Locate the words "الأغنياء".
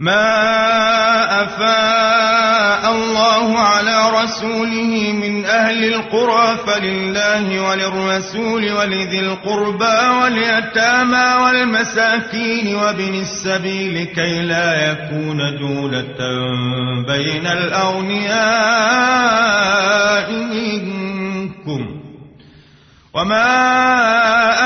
17.46-18.36